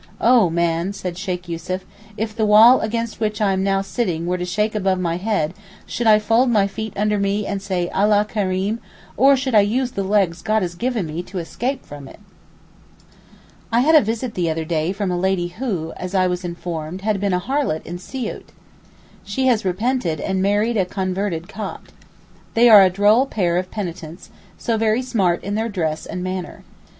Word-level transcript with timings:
'Oh, 0.19 0.49
man,' 0.49 0.93
said 0.93 1.15
Sheykh 1.15 1.47
Yussuf, 1.47 1.85
'if 2.17 2.35
the 2.35 2.43
wall 2.43 2.79
against 2.81 3.19
which 3.19 3.39
I 3.39 3.53
am 3.53 3.63
now 3.63 3.83
sitting 3.83 4.25
were 4.25 4.39
to 4.39 4.45
shake 4.45 4.73
above 4.73 4.99
my 4.99 5.17
head, 5.17 5.53
should 5.85 6.07
I 6.07 6.17
fold 6.17 6.49
my 6.49 6.65
feet 6.65 6.91
under 6.95 7.19
me 7.19 7.45
and 7.45 7.61
say 7.61 7.87
Allah 7.89 8.25
kereem, 8.27 8.79
or 9.15 9.37
should 9.37 9.53
I 9.53 9.59
use 9.61 9.91
the 9.91 10.01
legs 10.03 10.41
God 10.41 10.63
has 10.63 10.73
given 10.73 11.05
me 11.05 11.21
to 11.21 11.37
escape 11.37 11.85
from 11.85 12.07
it?' 12.07 12.19
I 13.71 13.81
had 13.81 13.93
a 13.93 14.01
visit 14.01 14.33
the 14.33 14.49
other 14.49 14.65
day 14.65 14.91
from 14.91 15.11
a 15.11 15.19
lady 15.19 15.49
who, 15.49 15.93
as 15.97 16.15
I 16.15 16.25
was 16.25 16.43
informed, 16.43 17.01
had 17.01 17.19
been 17.19 17.31
a 17.33 17.39
harlot 17.39 17.85
in 17.85 17.99
Siout. 17.99 18.51
She 19.23 19.45
has 19.45 19.63
repented, 19.63 20.19
and 20.19 20.41
married 20.41 20.77
a 20.77 20.85
converted 20.85 21.47
Copt. 21.47 21.93
They 22.55 22.67
are 22.69 22.81
a 22.81 22.89
droll 22.89 23.27
pair 23.27 23.55
of 23.57 23.69
penitents, 23.69 24.31
so 24.57 24.77
very 24.77 25.03
smart 25.03 25.43
in 25.43 25.53
their 25.53 25.69
dress 25.69 26.07
and 26.07 26.23
manner. 26.23 26.63